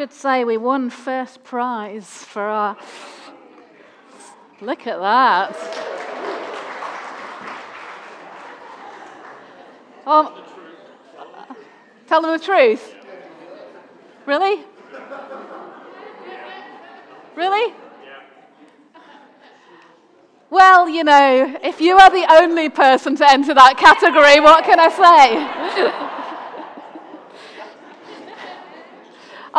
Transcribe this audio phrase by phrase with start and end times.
[0.00, 2.74] should say we won first prize for our.
[4.62, 5.54] Look at that.
[10.06, 10.42] Um,
[12.06, 12.94] tell them the truth.
[14.24, 14.64] Really?
[17.36, 17.74] Really?
[20.48, 24.80] Well, you know, if you are the only person to enter that category, what can
[24.80, 26.16] I say?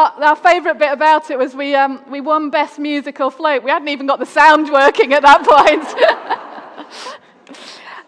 [0.02, 3.64] our, our favourite bit about it was we, um, we won Best Musical Float.
[3.64, 5.44] We hadn't even got the sound working at that
[6.98, 7.18] point.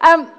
[0.00, 0.32] um,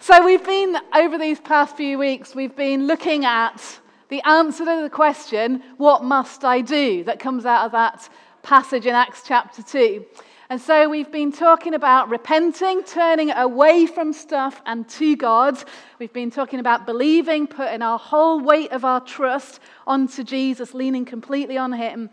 [0.00, 4.82] so we've been, over these past few weeks, we've been looking at the answer to
[4.82, 7.04] the question, What must I do?
[7.04, 8.08] that comes out of that
[8.42, 10.04] passage in Acts chapter 2.
[10.50, 15.62] And so we've been talking about repenting, turning away from stuff and to God.
[15.98, 21.04] We've been talking about believing, putting our whole weight of our trust onto Jesus, leaning
[21.04, 22.08] completely on Him.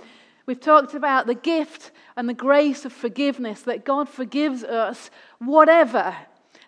[0.47, 6.13] We've talked about the gift and the grace of forgiveness that God forgives us, whatever.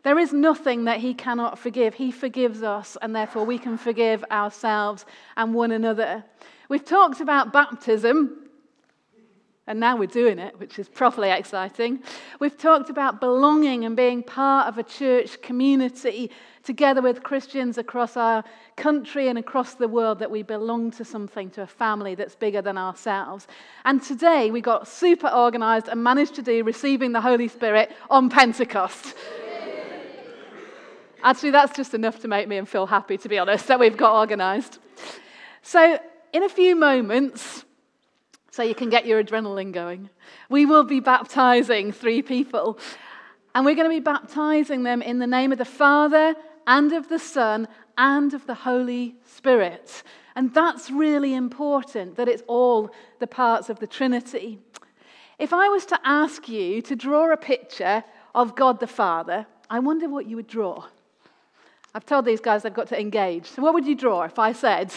[0.03, 1.95] There is nothing that He cannot forgive.
[1.95, 5.05] He forgives us, and therefore we can forgive ourselves
[5.35, 6.23] and one another.
[6.69, 8.46] We've talked about baptism,
[9.67, 12.01] and now we're doing it, which is properly exciting.
[12.39, 16.31] We've talked about belonging and being part of a church community
[16.63, 18.45] together with Christians across our
[18.77, 22.61] country and across the world that we belong to something, to a family that's bigger
[22.61, 23.47] than ourselves.
[23.83, 28.29] And today we got super organized and managed to do receiving the Holy Spirit on
[28.29, 29.15] Pentecost.
[31.23, 34.15] Actually, that's just enough to make me feel happy, to be honest, that we've got
[34.15, 34.77] organized.
[35.61, 35.99] So,
[36.31, 37.65] in a few moments,
[38.57, 40.09] so you can get your adrenaline going.
[40.49, 42.79] We will be baptizing three people,
[43.53, 46.33] and we're going to be baptizing them in the name of the Father
[46.65, 47.67] and of the Son
[47.99, 50.01] and of the Holy Spirit.
[50.35, 54.57] And that's really important that it's all the parts of the Trinity.
[55.37, 58.03] If I was to ask you to draw a picture
[58.33, 60.83] of God the Father, I wonder what you would draw.
[61.93, 63.45] I've told these guys they've got to engage.
[63.45, 64.91] So, what would you draw if I said,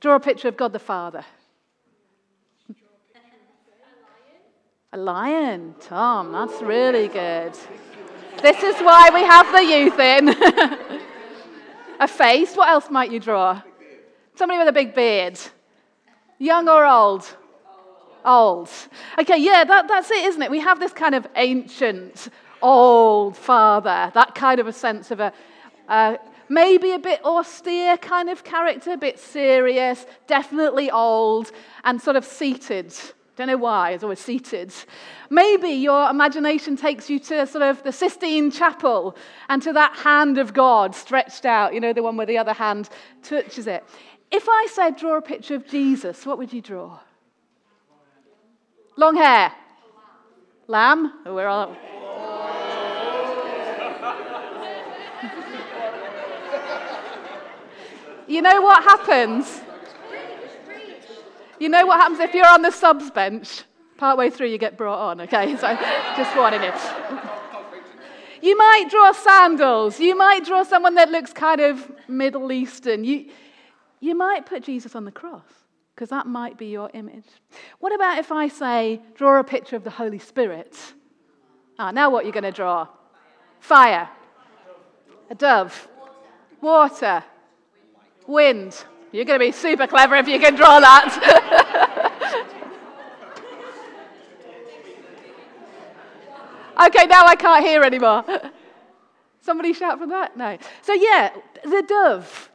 [0.00, 1.26] draw a picture of God the Father?
[4.94, 7.52] A lion, Tom, that's really good.
[8.40, 10.28] This is why we have the youth in.
[12.00, 13.60] a face, what else might you draw?
[14.36, 15.36] Somebody with a big beard.
[16.38, 17.26] Young or old?
[18.24, 18.70] Old.
[19.18, 20.48] Okay, yeah, that, that's it, isn't it?
[20.48, 22.28] We have this kind of ancient,
[22.62, 28.44] old father, that kind of a sense of a, maybe a bit austere kind of
[28.44, 31.50] character, a bit serious, definitely old,
[31.82, 32.94] and sort of seated
[33.36, 34.72] don't know why, it's always seated.
[35.28, 39.16] Maybe your imagination takes you to sort of the Sistine Chapel
[39.48, 42.52] and to that hand of God stretched out, you know, the one where the other
[42.52, 42.88] hand
[43.22, 43.82] touches it.
[44.30, 47.00] If I said draw a picture of Jesus, what would you draw?
[48.96, 49.52] Long hair.
[50.68, 51.12] Lamb?
[51.26, 51.74] Oh, all.
[58.28, 59.60] you know what happens?
[61.58, 63.62] You know what happens if you're on the subs bench?
[63.96, 65.56] Partway through, you get brought on, okay?
[65.56, 65.76] So
[66.16, 66.72] just warning you.
[68.42, 69.98] You might draw sandals.
[70.00, 73.04] You might draw someone that looks kind of Middle Eastern.
[73.04, 73.30] You,
[74.00, 75.46] you might put Jesus on the cross
[75.94, 77.24] because that might be your image.
[77.78, 80.76] What about if I say, draw a picture of the Holy Spirit?
[81.78, 82.88] Ah, now what are you going to draw?
[83.60, 84.08] Fire,
[85.30, 85.88] a dove,
[86.60, 87.24] water,
[88.26, 88.84] wind.
[89.14, 91.06] You're going to be super clever if you can draw that.
[96.88, 98.24] okay, now I can't hear anymore.
[99.40, 100.36] Somebody shout from that?
[100.36, 100.58] No.
[100.82, 101.30] So, yeah,
[101.62, 102.50] the dove.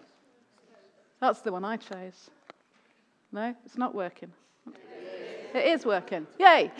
[1.21, 2.29] That's the one I chose.
[3.31, 4.33] No, it's not working.
[5.53, 6.27] It is working.
[6.37, 6.73] Yay.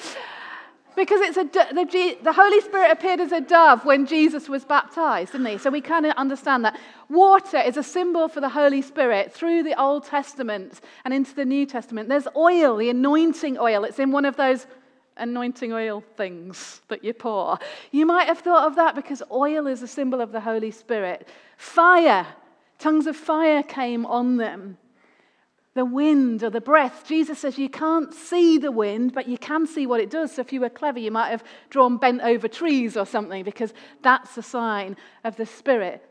[0.96, 5.32] Because it's a, the, the Holy Spirit appeared as a dove when Jesus was baptized,
[5.32, 5.58] didn't he?
[5.58, 6.80] So we kind of understand that.
[7.10, 11.46] Water is a symbol for the Holy Spirit through the Old Testament and into the
[11.46, 12.10] New Testament.
[12.10, 13.84] There's oil, the anointing oil.
[13.84, 14.68] It's in one of those
[15.18, 17.60] anointing oil things that you pour.
[17.92, 21.28] You might have thought of that because oil is a symbol of the Holy Spirit.
[21.58, 22.28] Fire,
[22.78, 24.78] tongues of fire came on them
[25.76, 27.06] the wind or the breath.
[27.08, 30.34] Jesus says you can't see the wind, but you can see what it does.
[30.34, 33.74] So if you were clever, you might have drawn bent over trees or something because
[34.02, 36.04] that's a sign of the Spirit.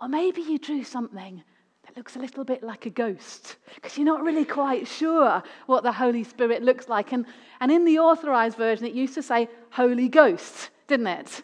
[0.00, 1.42] Or maybe you drew something
[1.84, 5.82] that looks a little bit like a ghost because you're not really quite sure what
[5.82, 7.12] the Holy Spirit looks like.
[7.12, 7.26] And,
[7.60, 11.42] and in the authorized version, it used to say Holy Ghost, didn't it?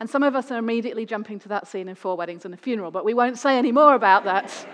[0.00, 2.56] And some of us are immediately jumping to that scene in Four Weddings and a
[2.56, 4.66] Funeral, but we won't say any more about that.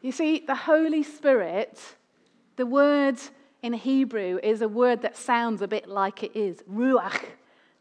[0.00, 1.80] You see, the Holy Spirit,
[2.56, 3.18] the word
[3.62, 7.20] in Hebrew is a word that sounds a bit like it is ruach.
[7.20, 7.26] Do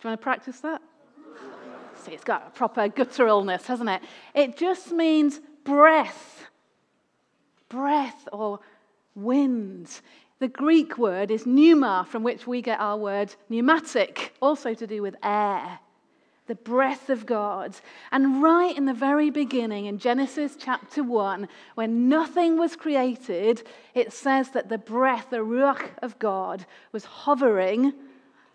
[0.04, 0.82] you want to practice that?
[2.04, 4.02] See, it's got a proper gutturalness, hasn't it?
[4.34, 6.46] It just means breath,
[7.70, 8.60] breath or
[9.16, 10.02] wind.
[10.40, 15.02] The Greek word is pneuma, from which we get our word pneumatic, also to do
[15.02, 15.80] with air
[16.48, 17.76] the breath of God.
[18.12, 24.12] And right in the very beginning, in Genesis chapter 1, when nothing was created, it
[24.12, 27.94] says that the breath, the ruach of God, was hovering,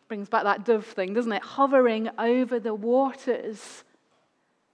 [0.09, 1.43] brings back that dove thing, doesn't it?
[1.43, 3.85] Hovering over the waters.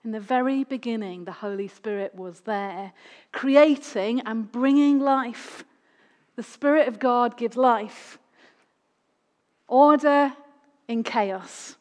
[0.05, 2.93] In the very beginning, the Holy Spirit was there,
[3.33, 5.65] creating and bringing life.
[6.37, 8.19] The Spirit of God gives life,
[9.67, 10.33] order
[10.87, 11.78] in chaos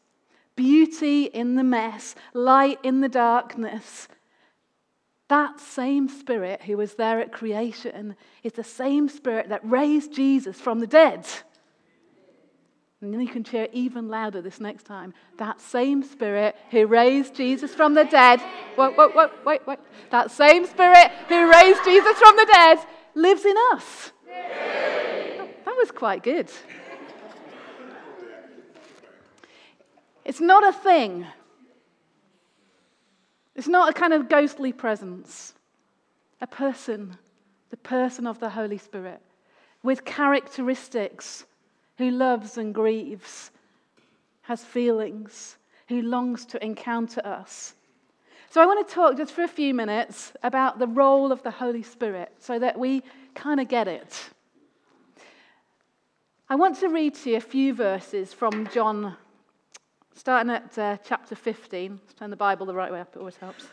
[0.58, 4.08] beauty in the mess, light in the darkness.
[5.28, 10.60] That same Spirit who was there at creation is the same Spirit that raised Jesus
[10.60, 11.24] from the dead.
[13.00, 15.14] And then you can cheer even louder this next time.
[15.36, 18.40] That same Spirit who raised Jesus from the dead.
[18.76, 19.78] Wait, wait, wait, wait, wait.
[20.10, 22.78] That same Spirit who raised Jesus from the dead
[23.14, 24.12] lives in us.
[24.26, 26.50] That was quite good.
[30.28, 31.26] It's not a thing.
[33.56, 35.54] It's not a kind of ghostly presence.
[36.42, 37.16] A person,
[37.70, 39.22] the person of the Holy Spirit,
[39.82, 41.46] with characteristics,
[41.96, 43.50] who loves and grieves,
[44.42, 45.56] has feelings,
[45.88, 47.72] who longs to encounter us.
[48.50, 51.50] So, I want to talk just for a few minutes about the role of the
[51.50, 53.02] Holy Spirit so that we
[53.34, 54.28] kind of get it.
[56.50, 59.16] I want to read to you a few verses from John
[60.18, 63.36] Starting at uh, chapter 15, let's turn the Bible the right way up, it always
[63.36, 63.68] helps.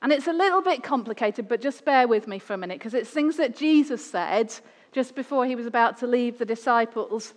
[0.00, 2.94] And it's a little bit complicated, but just bear with me for a minute because
[2.94, 4.54] it's things that Jesus said
[4.92, 7.34] just before he was about to leave the disciples.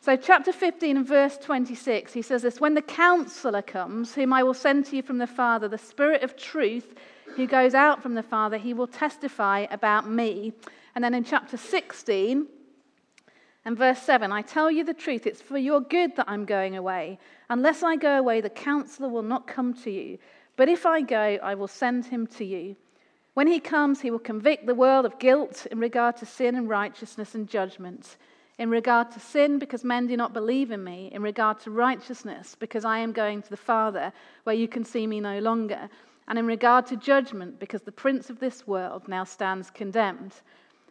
[0.00, 4.42] So, chapter 15 and verse 26, he says this When the counselor comes, whom I
[4.42, 6.96] will send to you from the Father, the Spirit of truth,
[7.36, 10.54] who goes out from the Father, he will testify about me.
[10.96, 12.48] And then in chapter 16,
[13.68, 16.74] and verse 7 I tell you the truth, it's for your good that I'm going
[16.74, 17.18] away.
[17.50, 20.16] Unless I go away, the counselor will not come to you.
[20.56, 22.76] But if I go, I will send him to you.
[23.34, 26.66] When he comes, he will convict the world of guilt in regard to sin and
[26.66, 28.16] righteousness and judgment.
[28.56, 31.10] In regard to sin, because men do not believe in me.
[31.12, 34.14] In regard to righteousness, because I am going to the Father,
[34.44, 35.90] where you can see me no longer.
[36.26, 40.36] And in regard to judgment, because the prince of this world now stands condemned.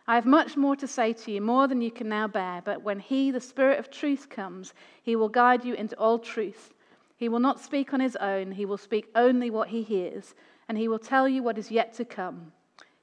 [0.08, 2.62] I have much more to say to you, more than you can now bear.
[2.64, 4.74] But when He, the Spirit of truth, comes,
[5.04, 6.74] He will guide you into all truth.
[7.18, 10.34] He will not speak on His own, He will speak only what He hears,
[10.70, 12.54] and He will tell you what is yet to come.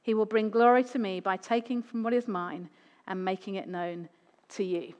[0.02, 2.70] He will bring glory to me by taking from what is mine
[3.06, 4.08] and making it known
[4.50, 4.94] to you.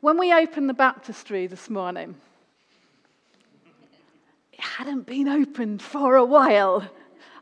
[0.00, 2.14] When we opened the baptistry this morning,
[4.52, 6.84] it hadn't been opened for a while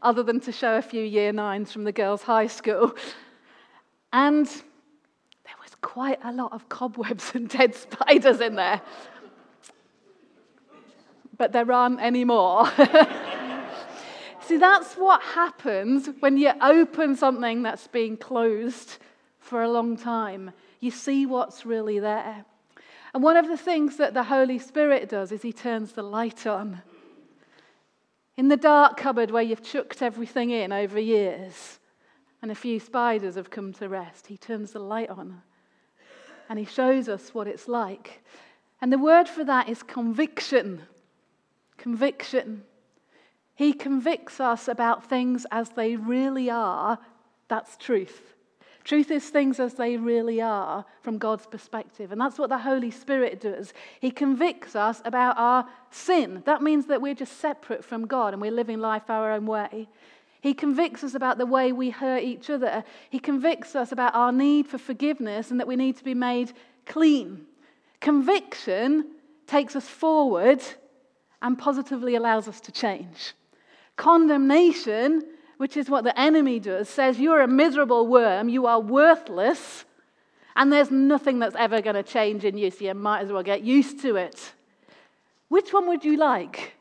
[0.03, 2.95] other than to show a few year nines from the girls' high school.
[4.13, 8.83] And there was quite a lot of cobwebs and dead spiders in there.
[11.39, 12.71] But there aren't any more.
[14.43, 18.99] See, that's what happens when you open something that's been closed
[19.39, 20.51] for a long time.
[20.81, 22.45] You see what's really there.
[23.15, 26.47] And one of the things that the Holy Spirit does is he turns the light
[26.47, 26.83] on.
[28.37, 31.79] In the dark cupboard where you've chucked everything in over years
[32.41, 35.43] and a few spiders have come to rest, he turns the light on
[36.49, 38.23] and he shows us what it's like.
[38.81, 40.83] And the word for that is conviction.
[41.77, 42.65] Conviction.
[43.55, 46.99] He convicts us about things as they really are.
[47.49, 48.35] That's truth.
[48.85, 52.11] Truth is things as they really are from God's perspective.
[52.11, 53.73] And that's what the Holy Spirit does.
[54.01, 56.43] He convicts us about our sin.
[56.47, 59.89] That means that we're just separate from God and we're living life our own way.
[60.41, 62.83] He convicts us about the way we hurt each other.
[63.11, 66.53] He convicts us about our need for forgiveness and that we need to be made
[66.85, 67.47] clean.
[68.01, 69.13] Conviction
[69.47, 70.61] takes us forward
[71.43, 73.35] and positively allows us to change.
[73.97, 75.23] Condemnation
[75.63, 79.85] which is what the enemy does, says you're a miserable worm, you are worthless,
[80.57, 83.45] and there's nothing that's ever going to change in you, so you might as well
[83.45, 84.55] get used to it.
[85.51, 86.75] Which one would you like?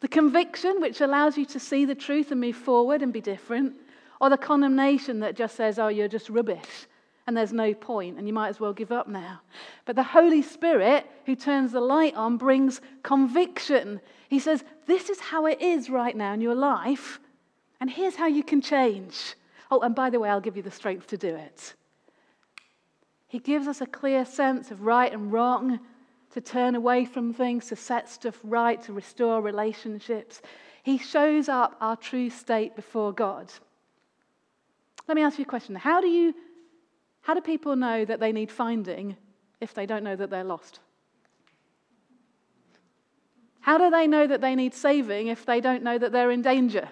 [0.00, 3.74] The conviction, which allows you to see the truth and move forward and be different,
[4.20, 6.88] or the condemnation that just says, oh, you're just rubbish
[7.28, 9.42] and there's no point, and you might as well give up now.
[9.84, 14.00] But the Holy Spirit, who turns the light on, brings conviction.
[14.28, 17.20] He says, This is how it is right now in your life,
[17.80, 19.34] and here's how you can change.
[19.70, 21.74] Oh, and by the way, I'll give you the strength to do it.
[23.26, 25.80] He gives us a clear sense of right and wrong,
[26.30, 30.42] to turn away from things, to set stuff right, to restore relationships.
[30.82, 33.52] He shows up our true state before God.
[35.06, 35.74] Let me ask you a question.
[35.74, 36.34] How do you
[37.22, 39.16] how do people know that they need finding
[39.60, 40.80] if they don't know that they're lost?
[43.60, 46.40] How do they know that they need saving if they don't know that they're in
[46.40, 46.88] danger?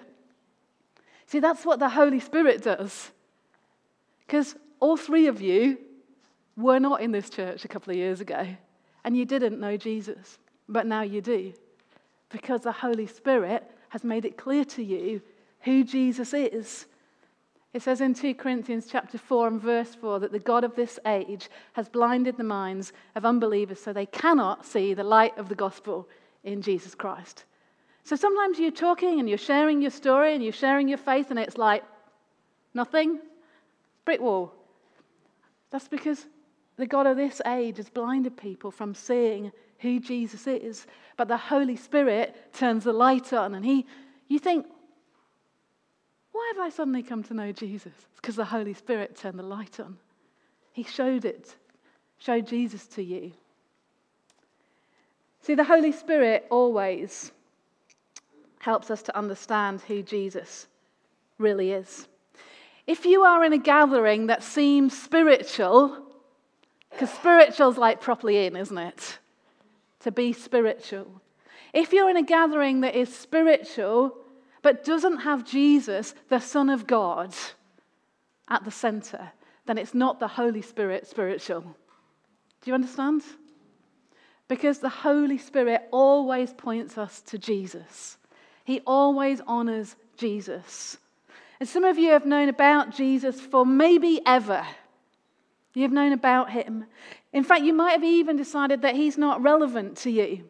[1.27, 3.11] See, that's what the Holy Spirit does.
[4.25, 5.77] Because all three of you
[6.55, 8.47] were not in this church a couple of years ago,
[9.03, 11.53] and you didn't know Jesus, but now you do.
[12.29, 15.21] Because the Holy Spirit has made it clear to you
[15.61, 16.87] who Jesus is
[17.77, 20.97] it says in 2 Corinthians chapter 4 and verse 4 that the God of this
[21.05, 25.53] age has blinded the minds of unbelievers so they cannot see the light of the
[25.53, 26.07] gospel
[26.43, 27.45] in Jesus Christ.
[28.07, 31.37] So sometimes you're talking and you're sharing your story and you're sharing your faith and
[31.37, 31.83] it's like
[32.73, 33.19] nothing,
[34.05, 34.53] brick wall.
[35.71, 36.25] That's because
[36.77, 40.87] the God of this age has blinded people from seeing who Jesus is.
[41.17, 43.85] But the Holy Spirit turns the light on and he
[44.29, 44.65] you think,
[46.31, 47.91] why have I suddenly come to know Jesus?
[47.93, 49.97] It's because the Holy Spirit turned the light on.
[50.71, 51.57] He showed it,
[52.19, 53.33] showed Jesus to you.
[55.41, 57.33] See, the Holy Spirit always
[58.59, 60.67] helps us to understand who Jesus
[61.37, 62.07] really is.
[62.85, 66.05] If you are in a gathering that seems spiritual,
[66.91, 69.19] because spiritual's like properly in, isn't it?
[70.01, 71.21] To be spiritual.
[71.73, 74.17] If you're in a gathering that is spiritual,
[74.61, 77.35] but doesn't have Jesus, the Son of God,
[78.47, 79.31] at the center,
[79.65, 81.61] then it's not the Holy Spirit spiritual.
[81.61, 83.21] Do you understand?
[84.47, 88.17] Because the Holy Spirit always points us to Jesus.
[88.67, 90.97] He always honors Jesus.
[91.61, 94.67] And some of you have known about Jesus for maybe ever.
[95.73, 96.83] You've known about him.
[97.31, 100.49] In fact, you might have even decided that he's not relevant to you.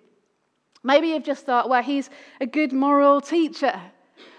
[0.81, 2.09] Maybe you've just thought, well, he's
[2.41, 3.79] a good moral teacher.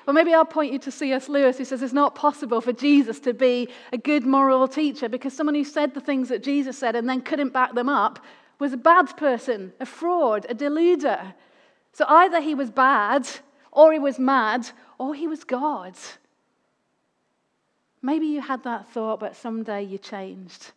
[0.08, 1.28] Or maybe I'll point you to C.S.
[1.28, 5.34] Lewis, who says it's not possible for Jesus to be a good moral teacher because
[5.34, 8.18] someone who said the things that Jesus said and then couldn't back them up
[8.58, 11.32] was a bad person, a fraud, a deluder.
[11.92, 13.28] So either he was bad,
[13.72, 15.94] or he was mad, or he was God.
[18.02, 20.72] Maybe you had that thought, but someday you changed.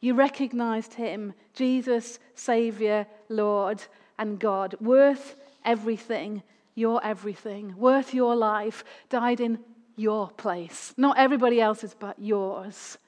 [0.00, 3.82] You recognized him, Jesus, Savior, Lord,
[4.18, 6.42] and God, worth everything
[6.74, 9.58] your everything, worth your life, died in
[9.96, 10.92] your place.
[10.96, 12.98] Not everybody else's, but yours.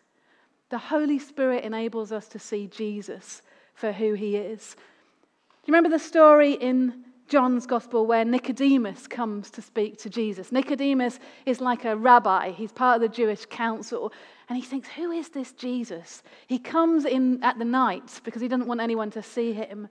[0.68, 3.42] The Holy Spirit enables us to see Jesus
[3.74, 4.74] for who he is.
[4.74, 10.52] Do you remember the story in John's gospel where Nicodemus comes to speak to Jesus?
[10.52, 14.12] Nicodemus is like a rabbi, he's part of the Jewish council.
[14.48, 16.22] And he thinks, Who is this Jesus?
[16.46, 19.88] He comes in at the night because he doesn't want anyone to see him.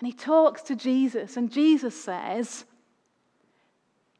[0.00, 2.64] And he talks to Jesus, and Jesus says,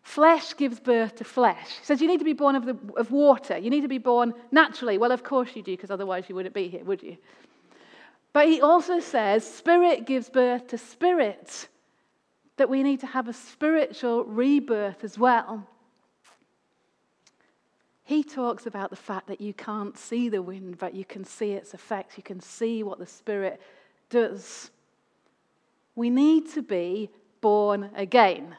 [0.02, 1.68] Flesh gives birth to flesh.
[1.80, 3.58] He says you need to be born of, the, of water.
[3.58, 4.96] You need to be born naturally.
[4.96, 7.18] Well, of course you do, because otherwise you wouldn't be here, would you?
[8.32, 11.68] But he also says spirit gives birth to spirit,
[12.58, 15.66] that we need to have a spiritual rebirth as well.
[18.04, 21.52] He talks about the fact that you can't see the wind, but you can see
[21.52, 22.16] its effects.
[22.16, 23.60] You can see what the Spirit
[24.08, 24.70] does.
[25.94, 27.10] We need to be
[27.40, 28.56] born again.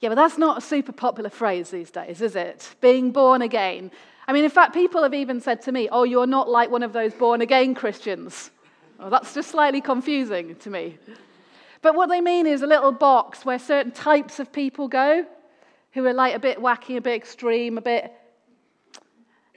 [0.00, 2.74] Yeah, but that's not a super popular phrase these days, is it?
[2.80, 3.90] Being born again.
[4.26, 6.82] I mean, in fact, people have even said to me, oh, you're not like one
[6.82, 8.50] of those born again Christians.
[8.98, 10.96] Oh, that's just slightly confusing to me.
[11.82, 15.26] But what they mean is a little box where certain types of people go
[15.92, 18.12] who are like a bit wacky, a bit extreme, a bit.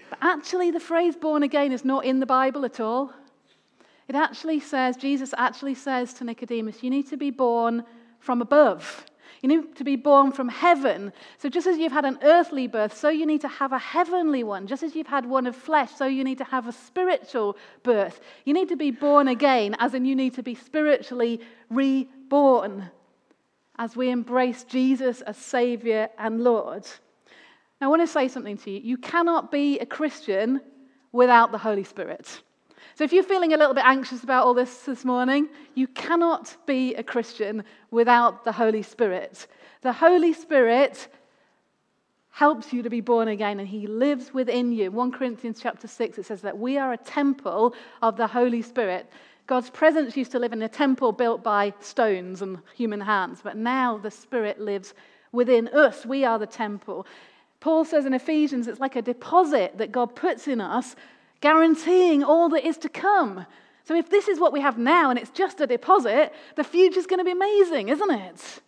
[0.09, 3.13] But actually, the phrase born again is not in the Bible at all.
[4.07, 7.83] It actually says, Jesus actually says to Nicodemus, you need to be born
[8.19, 9.05] from above.
[9.43, 11.11] You need to be born from heaven.
[11.37, 14.41] So, just as you've had an earthly birth, so you need to have a heavenly
[14.41, 14.67] one.
[14.67, 18.21] Just as you've had one of flesh, so you need to have a spiritual birth.
[18.45, 22.89] You need to be born again, as in you need to be spiritually reborn
[23.77, 26.87] as we embrace Jesus as Savior and Lord.
[27.81, 28.79] Now, I want to say something to you.
[28.79, 30.61] You cannot be a Christian
[31.11, 32.41] without the Holy Spirit.
[32.95, 36.55] So, if you're feeling a little bit anxious about all this this morning, you cannot
[36.67, 39.47] be a Christian without the Holy Spirit.
[39.81, 41.07] The Holy Spirit
[42.29, 44.91] helps you to be born again and he lives within you.
[44.91, 49.07] 1 Corinthians chapter 6 it says that we are a temple of the Holy Spirit.
[49.45, 53.57] God's presence used to live in a temple built by stones and human hands, but
[53.57, 54.93] now the Spirit lives
[55.31, 56.05] within us.
[56.05, 57.05] We are the temple.
[57.59, 60.95] Paul says in Ephesians it's like a deposit that God puts in us,
[61.43, 63.45] guaranteeing all that is to come.
[63.83, 67.05] So if this is what we have now and it's just a deposit, the future's
[67.05, 68.61] going to be amazing, isn't it?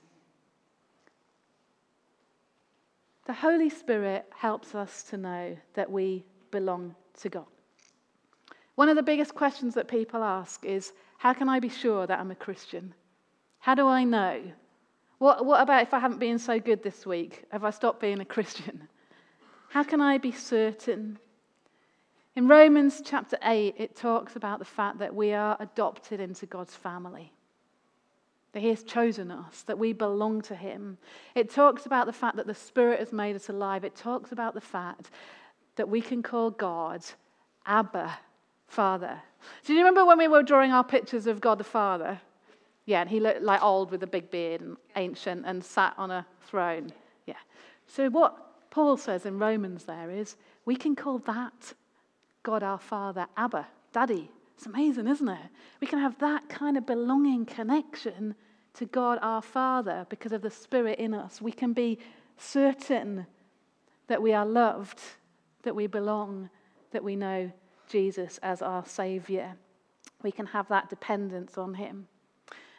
[3.27, 7.45] The Holy Spirit helps us to know that we belong to God.
[8.75, 12.19] One of the biggest questions that people ask is how can I be sure that
[12.19, 12.93] I'm a Christian?
[13.59, 14.41] How do I know?
[15.19, 17.45] What, what about if I haven't been so good this week?
[17.53, 18.89] Have I stopped being a Christian?
[19.69, 21.19] How can I be certain?
[22.35, 26.75] In Romans chapter 8, it talks about the fact that we are adopted into God's
[26.75, 27.31] family
[28.51, 30.97] that He has chosen us, that we belong to Him.
[31.35, 33.83] It talks about the fact that the Spirit has made us alive.
[33.83, 35.11] It talks about the fact
[35.75, 37.03] that we can call God
[37.65, 38.17] Abba,
[38.67, 39.21] Father.
[39.65, 42.21] Do you remember when we were drawing our pictures of God the Father?
[42.85, 46.09] Yeah, and he looked like old with a big beard and ancient and sat on
[46.09, 46.93] a throne.
[47.25, 47.35] Yeah.
[47.87, 51.73] So, what Paul says in Romans there is we can call that
[52.45, 54.29] God our Father Abba, Daddy.
[54.55, 55.49] It's amazing, isn't it?
[55.81, 58.35] We can have that kind of belonging connection
[58.75, 61.41] to God our Father because of the Spirit in us.
[61.41, 61.97] We can be
[62.37, 63.25] certain
[64.07, 64.99] that we are loved,
[65.63, 66.51] that we belong,
[66.91, 67.51] that we know
[67.89, 69.55] Jesus as our Savior.
[70.21, 72.07] We can have that dependence on Him.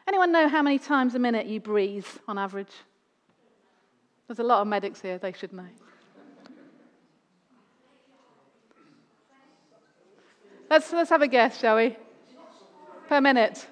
[0.06, 2.73] Anyone know how many times a minute you breathe on average?
[4.28, 5.66] There's a lot of medics here, they should know.
[10.68, 11.96] Let's, let's have a guess, shall we?
[13.08, 13.66] Per minute.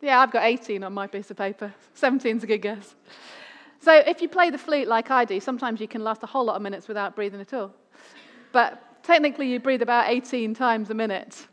[0.00, 1.72] Yeah, I've got 18 on my piece of paper.
[1.96, 2.94] 17's a good guess.
[3.80, 6.44] So if you play the flute like I do, sometimes you can last a whole
[6.44, 7.72] lot of minutes without breathing at all.
[8.50, 11.46] But technically, you breathe about 18 times a minute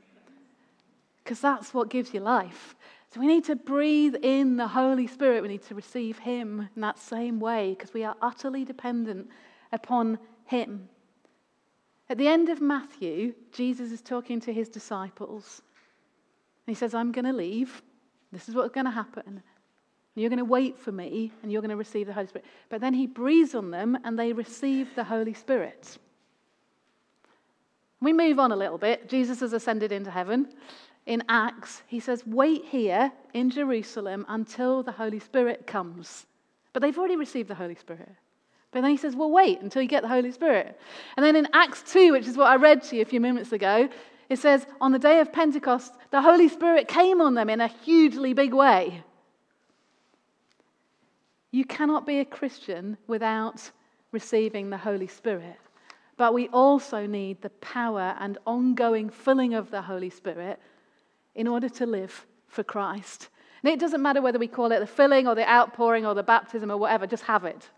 [1.23, 2.75] because that's what gives you life.
[3.13, 5.43] So we need to breathe in the Holy Spirit.
[5.43, 9.29] We need to receive Him in that same way because we are utterly dependent
[9.71, 10.89] upon Him.
[12.11, 15.61] At the end of Matthew, Jesus is talking to his disciples.
[16.67, 17.81] He says, I'm going to leave.
[18.33, 19.41] This is what's going to happen.
[20.15, 22.45] You're going to wait for me and you're going to receive the Holy Spirit.
[22.67, 25.97] But then he breathes on them and they receive the Holy Spirit.
[28.01, 29.07] We move on a little bit.
[29.07, 30.49] Jesus has ascended into heaven.
[31.05, 36.25] In Acts, he says, Wait here in Jerusalem until the Holy Spirit comes.
[36.73, 38.09] But they've already received the Holy Spirit.
[38.71, 40.79] But then he says, Well, wait until you get the Holy Spirit.
[41.17, 43.51] And then in Acts 2, which is what I read to you a few moments
[43.51, 43.89] ago,
[44.29, 47.67] it says, On the day of Pentecost, the Holy Spirit came on them in a
[47.67, 49.03] hugely big way.
[51.51, 53.71] You cannot be a Christian without
[54.13, 55.57] receiving the Holy Spirit.
[56.15, 60.59] But we also need the power and ongoing filling of the Holy Spirit
[61.35, 63.29] in order to live for Christ.
[63.63, 66.23] And it doesn't matter whether we call it the filling or the outpouring or the
[66.23, 67.69] baptism or whatever, just have it.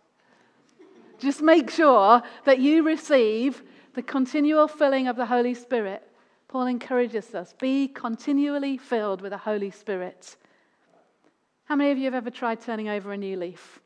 [1.19, 6.07] Just make sure that you receive the continual filling of the Holy Spirit.
[6.47, 10.35] Paul encourages us be continually filled with the Holy Spirit.
[11.65, 13.79] How many of you have ever tried turning over a new leaf?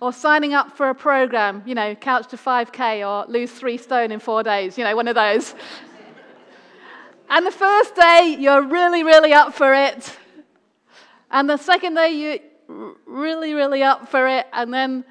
[0.00, 4.12] Or signing up for a program, you know, couch to 5K or lose three stone
[4.12, 5.54] in four days, you know, one of those.
[7.30, 10.16] and the first day, you're really, really up for it.
[11.30, 14.46] And the second day, you, really, really up for it.
[14.52, 15.04] And then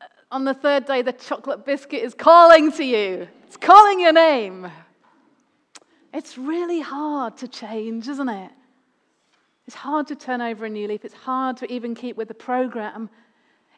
[0.00, 4.12] uh, on the third day, the chocolate biscuit is calling to you, it's calling your
[4.12, 4.70] name.
[6.12, 8.52] It's really hard to change, isn't it?
[9.66, 11.04] It's hard to turn over a new leaf.
[11.04, 13.10] It's hard to even keep with the program.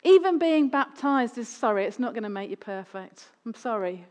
[0.02, 3.24] Even being baptized is sorry, it's not going to make you perfect.
[3.44, 4.04] I'm sorry.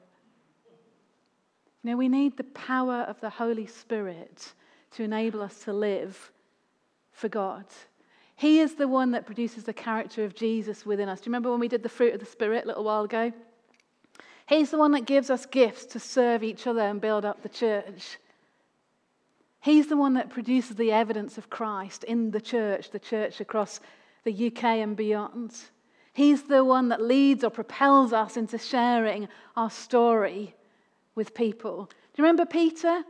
[1.84, 4.54] You know, we need the power of the Holy Spirit
[4.92, 6.32] to enable us to live
[7.12, 7.66] for God.
[8.36, 11.22] He is the one that produces the character of Jesus within us.
[11.22, 13.32] Do you remember when we did the fruit of the Spirit a little while ago?
[14.48, 17.50] He's the one that gives us gifts to serve each other and build up the
[17.50, 18.18] church.
[19.62, 23.80] He's the one that produces the evidence of Christ in the church, the church across
[24.24, 25.56] the UK and beyond.
[26.14, 30.54] He's the one that leads or propels us into sharing our story
[31.16, 31.86] with people.
[31.86, 33.04] Do you remember Peter?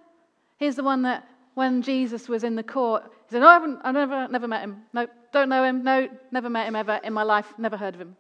[0.58, 3.80] He's the one that when Jesus was in the court, he said, No, I haven't,
[3.84, 4.84] I've never, never met him.
[4.94, 5.84] No, don't know him.
[5.84, 7.54] No, never met him ever in my life.
[7.58, 8.16] Never heard of him.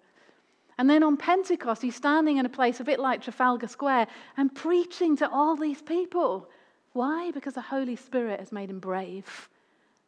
[0.77, 4.53] And then on Pentecost, he's standing in a place a bit like Trafalgar Square and
[4.53, 6.49] preaching to all these people.
[6.93, 7.31] Why?
[7.31, 9.49] Because the Holy Spirit has made him brave.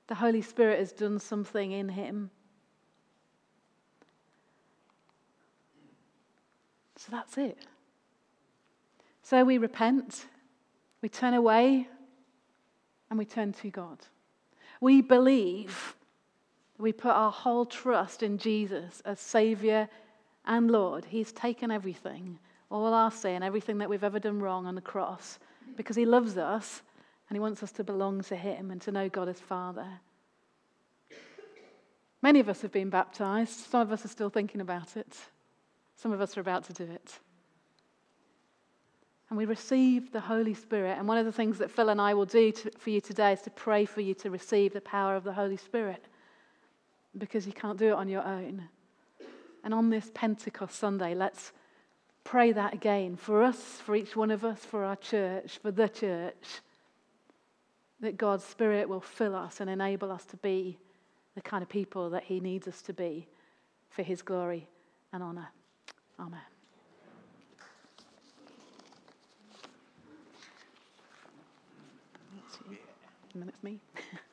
[0.08, 2.32] The Holy Spirit has done something in him.
[6.98, 7.58] So that's it.
[9.22, 10.26] So we repent,
[11.02, 11.88] we turn away,
[13.10, 14.00] and we turn to God.
[14.80, 15.96] We believe,
[16.78, 19.90] we put our whole trust in Jesus as Savior
[20.46, 21.06] and Lord.
[21.06, 25.40] He's taken everything, all our sin, everything that we've ever done wrong on the cross,
[25.76, 26.82] because He loves us
[27.30, 29.88] and He wants us to belong to Him and to know God as Father.
[32.22, 33.52] Many of us have been baptized.
[33.52, 35.16] Some of us are still thinking about it.
[35.96, 37.20] Some of us are about to do it.
[39.30, 40.98] And we receive the Holy Spirit.
[40.98, 43.34] And one of the things that Phil and I will do to, for you today
[43.34, 46.06] is to pray for you to receive the power of the Holy Spirit
[47.18, 48.64] because you can't do it on your own.
[49.64, 51.52] And on this Pentecost Sunday, let's
[52.24, 55.90] pray that again for us, for each one of us, for our church, for the
[55.90, 56.62] church,
[58.00, 60.78] that God's Spirit will fill us and enable us to be
[61.36, 63.28] the kind of people that He needs us to be
[63.90, 64.68] for His glory
[65.12, 65.50] and honor.
[66.20, 66.57] Amen.
[73.48, 73.80] It's me.